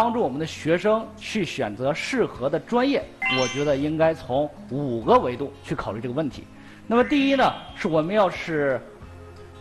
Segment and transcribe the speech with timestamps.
[0.00, 3.04] 帮助我们的学生去选择适合的专业，
[3.38, 6.42] 我觉得应该从五个维度去考虑这个问题。
[6.86, 8.80] 那么第一呢，是我们要是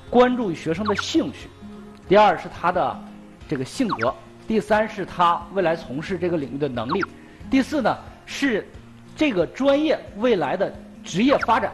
[0.09, 1.49] 关注学生的兴趣；
[2.07, 2.97] 第二是他的
[3.49, 4.13] 这个性格；
[4.47, 7.01] 第三是他未来从事这个领域的能力；
[7.51, 8.65] 第四呢是
[9.17, 11.69] 这个专业未来的职业发展；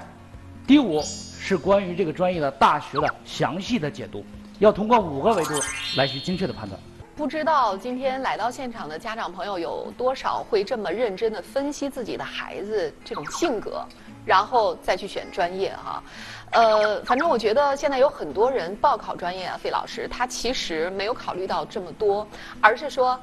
[0.65, 4.25] 第五是关于这个专业的大学的详细的解读。
[4.57, 5.53] 要通过五个维度
[5.97, 6.81] 来去精确的判断。
[7.15, 13.85] 不知道今天来到现场的家长朋友有多少会这么认真的分析自己的孩子这种性格，
[14.25, 16.03] 然后再去选专业哈。
[16.51, 22.27] 呃，反正我觉得现在有很多人报考专业啊，费老师他其实没有考虑到这么多，
[22.59, 23.17] 而是说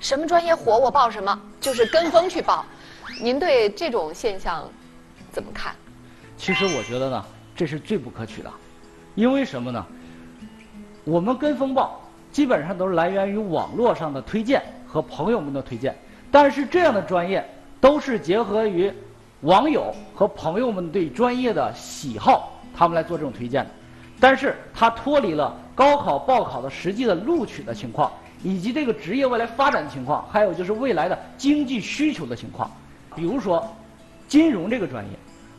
[0.00, 2.64] 什么专业火我报什么，就是跟风去报。
[3.20, 4.66] 您对这种现象
[5.30, 5.76] 怎么看？
[6.38, 8.50] 其实我觉得呢，这是最不可取的，
[9.14, 9.86] 因为什么呢？
[11.04, 12.00] 我们跟风报。
[12.34, 15.94] 基本上都是来源于网络上的推荐和朋友们的推荐，
[16.32, 17.48] 但是这样的专业
[17.80, 18.92] 都是结合于
[19.42, 23.70] 网友和朋友们对专业的喜好，他们来做这种推荐的。
[24.18, 28.10] 但是它脱离了高考报考的实际的录取的情况，
[28.42, 32.68] 以及这个职业未来发展的情况，还有就是未来的经济需求的情况。
[33.14, 33.64] 比如说，
[34.26, 35.10] 金融这个专业，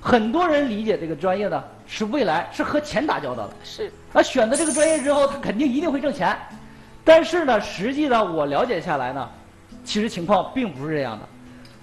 [0.02, 3.90] 很多人理解这个专业呢是未来是和钱打交道的，是。
[4.12, 6.38] 那选择这个专业之后，他肯定一定会挣钱。
[7.06, 9.30] 但是呢，实际呢我了解下来呢，
[9.86, 11.26] 其实情况并不是这样的。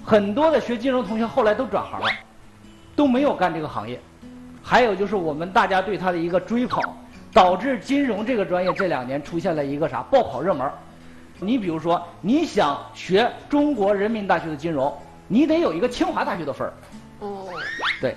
[0.05, 2.09] 很多的学金融同学后来都转行了，
[2.97, 4.01] 都没有干这个行业。
[4.61, 6.83] 还有就是我们大家对他的一个追捧，
[7.33, 10.69] 导致金融这个专业这两年出现了一个啥爆跑热门。
[11.39, 14.93] 你比如说，你想学中国人民大学的金融，
[15.29, 16.73] 你得有一个清华大学的分儿。
[17.21, 17.49] 哦。
[18.01, 18.17] 对。